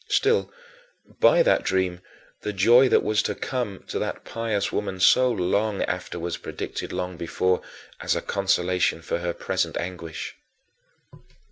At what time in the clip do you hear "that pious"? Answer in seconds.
3.99-4.71